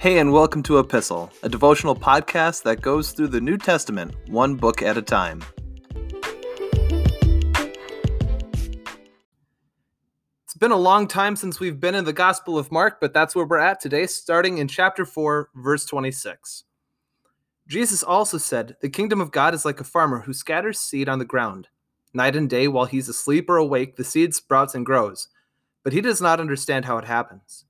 [0.00, 4.54] Hey, and welcome to Epistle, a devotional podcast that goes through the New Testament one
[4.54, 5.44] book at a time.
[10.44, 13.36] It's been a long time since we've been in the Gospel of Mark, but that's
[13.36, 16.64] where we're at today, starting in chapter 4, verse 26.
[17.68, 21.18] Jesus also said, The kingdom of God is like a farmer who scatters seed on
[21.18, 21.68] the ground.
[22.14, 25.28] Night and day, while he's asleep or awake, the seed sprouts and grows,
[25.84, 27.66] but he does not understand how it happens.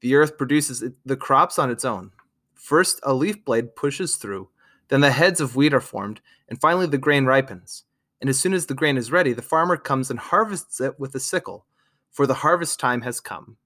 [0.00, 2.12] The earth produces the crops on its own.
[2.54, 4.48] First, a leaf blade pushes through,
[4.88, 7.84] then the heads of wheat are formed, and finally the grain ripens.
[8.20, 11.14] And as soon as the grain is ready, the farmer comes and harvests it with
[11.14, 11.66] a sickle,
[12.10, 13.56] for the harvest time has come.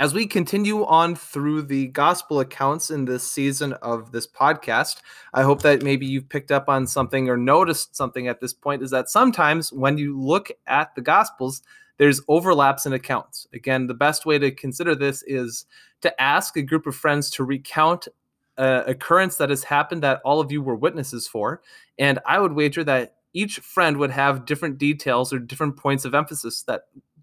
[0.00, 4.96] As we continue on through the gospel accounts in this season of this podcast,
[5.32, 8.82] I hope that maybe you've picked up on something or noticed something at this point
[8.82, 11.62] is that sometimes when you look at the gospels,
[11.98, 13.46] there's overlaps in accounts.
[13.52, 15.66] Again, the best way to consider this is
[16.02, 18.08] to ask a group of friends to recount
[18.56, 21.60] a occurrence that has happened that all of you were witnesses for.
[21.98, 26.14] And I would wager that each friend would have different details or different points of
[26.14, 26.82] emphasis that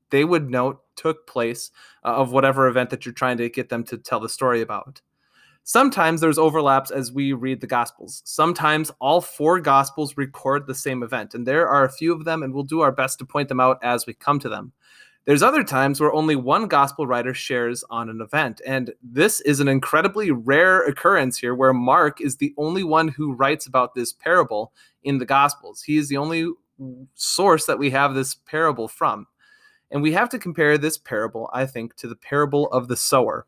[0.09, 1.71] they would note took place
[2.03, 5.01] uh, of whatever event that you're trying to get them to tell the story about.
[5.63, 8.23] Sometimes there's overlaps as we read the Gospels.
[8.25, 12.41] Sometimes all four Gospels record the same event, and there are a few of them,
[12.41, 14.73] and we'll do our best to point them out as we come to them.
[15.25, 19.59] There's other times where only one Gospel writer shares on an event, and this is
[19.59, 24.11] an incredibly rare occurrence here where Mark is the only one who writes about this
[24.11, 24.73] parable
[25.03, 25.83] in the Gospels.
[25.83, 26.51] He is the only
[27.13, 29.27] source that we have this parable from.
[29.91, 33.45] And we have to compare this parable, I think, to the parable of the sower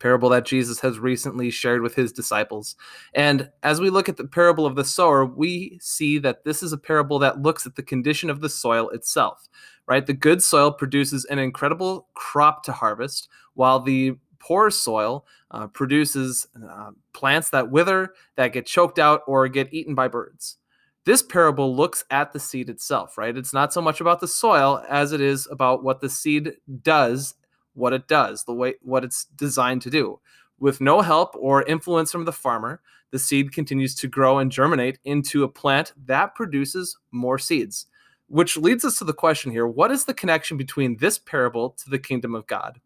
[0.00, 2.76] parable that Jesus has recently shared with his disciples.
[3.14, 6.72] And as we look at the parable of the sower, we see that this is
[6.72, 9.48] a parable that looks at the condition of the soil itself,
[9.86, 10.06] right?
[10.06, 16.46] The good soil produces an incredible crop to harvest, while the poor soil uh, produces
[16.68, 20.58] uh, plants that wither, that get choked out, or get eaten by birds.
[21.06, 23.36] This parable looks at the seed itself, right?
[23.36, 27.34] It's not so much about the soil as it is about what the seed does
[27.74, 30.20] what it does, the way what it's designed to do.
[30.58, 32.80] With no help or influence from the farmer,
[33.10, 37.86] the seed continues to grow and germinate into a plant that produces more seeds.
[38.28, 41.90] Which leads us to the question here what is the connection between this parable to
[41.90, 42.80] the kingdom of God?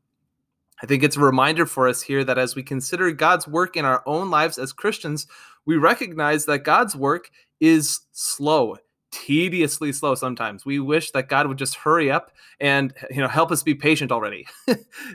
[0.83, 3.85] I think it's a reminder for us here that as we consider God's work in
[3.85, 5.27] our own lives as Christians,
[5.67, 8.77] we recognize that God's work is slow
[9.11, 10.65] tediously slow sometimes.
[10.65, 14.13] We wish that God would just hurry up and you know help us be patient
[14.13, 14.47] already.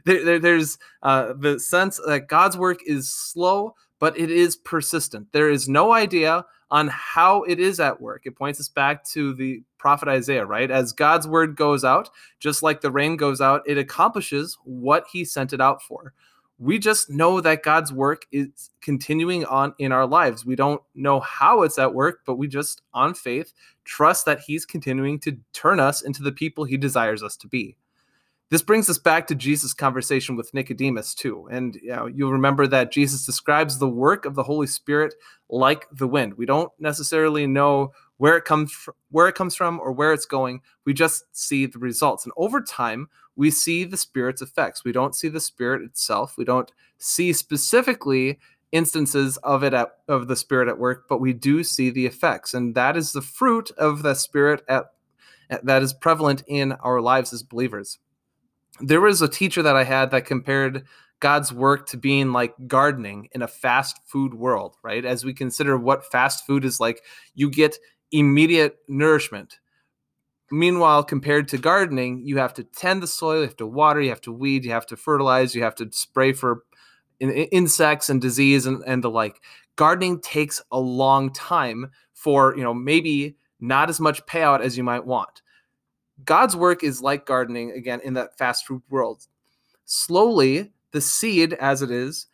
[0.05, 5.31] there, there, there's uh, the sense that God's work is slow, but it is persistent.
[5.31, 8.23] There is no idea on how it is at work.
[8.25, 10.71] It points us back to the prophet Isaiah, right?
[10.71, 15.23] As God's word goes out, just like the rain goes out, it accomplishes what he
[15.23, 16.13] sent it out for
[16.63, 20.45] we just know that God's work is continuing on in our lives.
[20.45, 23.51] We don't know how it's at work, but we just, on faith,
[23.83, 27.75] trust that He's continuing to turn us into the people He desires us to be.
[28.49, 31.49] This brings us back to Jesus' conversation with Nicodemus, too.
[31.51, 35.15] And you know, you'll remember that Jesus describes the work of the Holy Spirit
[35.49, 36.35] like the wind.
[36.35, 37.91] We don't necessarily know
[38.23, 40.61] where it comes from, where it comes from or where it's going.
[40.85, 42.23] We just see the results.
[42.23, 44.85] And over time, we see the spirit's effects.
[44.85, 46.37] We don't see the spirit itself.
[46.37, 48.39] We don't see specifically
[48.71, 52.53] instances of it at, of the spirit at work, but we do see the effects,
[52.53, 54.85] and that is the fruit of the spirit at,
[55.49, 57.99] at that is prevalent in our lives as believers.
[58.79, 60.85] There was a teacher that I had that compared
[61.19, 65.03] God's work to being like gardening in a fast food world, right?
[65.03, 67.01] As we consider what fast food is like,
[67.35, 67.77] you get
[68.13, 69.59] immediate nourishment
[70.53, 74.09] Meanwhile, compared to gardening, you have to tend the soil, you have to water, you
[74.09, 76.63] have to weed, you have to fertilize, you have to spray for
[77.19, 79.41] insects and disease and, and the like.
[79.77, 84.83] Gardening takes a long time for, you know, maybe not as much payout as you
[84.83, 85.41] might want.
[86.23, 89.25] God's work is like gardening, again, in that fast food world.
[89.85, 92.27] Slowly, the seed, as it is,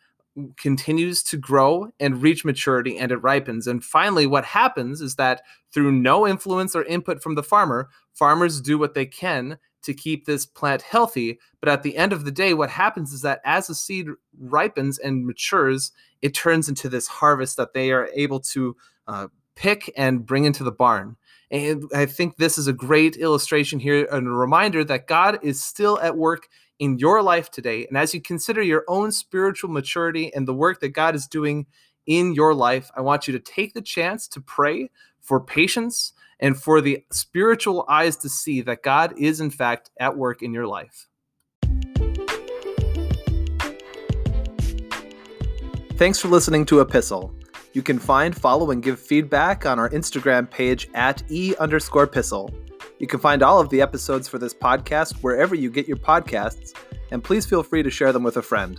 [0.56, 3.66] continues to grow and reach maturity and it ripens.
[3.66, 5.42] And finally, what happens is that
[5.72, 10.26] through no influence or input from the farmer, farmers do what they can to keep
[10.26, 11.38] this plant healthy.
[11.60, 14.98] But at the end of the day, what happens is that as the seed ripens
[14.98, 15.92] and matures,
[16.22, 18.76] it turns into this harvest that they are able to
[19.08, 21.16] uh, pick and bring into the barn.
[21.50, 25.62] And I think this is a great illustration here and a reminder that God is
[25.62, 26.48] still at work
[26.80, 27.86] in your life today.
[27.86, 31.66] And as you consider your own spiritual maturity and the work that God is doing
[32.06, 34.90] in your life, I want you to take the chance to pray
[35.20, 40.16] for patience and for the spiritual eyes to see that God is, in fact, at
[40.16, 41.06] work in your life.
[45.96, 47.34] Thanks for listening to Epistle.
[47.74, 52.50] You can find, follow, and give feedback on our Instagram page at e underscore epistle.
[53.00, 56.74] You can find all of the episodes for this podcast wherever you get your podcasts,
[57.10, 58.78] and please feel free to share them with a friend.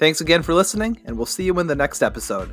[0.00, 2.52] Thanks again for listening, and we'll see you in the next episode.